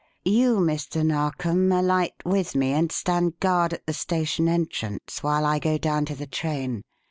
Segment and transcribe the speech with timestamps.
[0.25, 1.05] You, Mr.
[1.05, 6.05] Narkom, alight with me and stand guard at the station entrance while I go down
[6.05, 6.81] to the train.